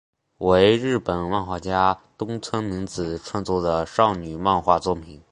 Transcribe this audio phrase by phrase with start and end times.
[0.39, 5.21] 为日本漫画家东村明子创作的少女漫画作品。